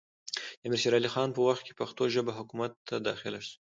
[0.59, 3.55] د امیر شېر علي خان په وخت کې پښتو ژبه حکومت ته داخله سوه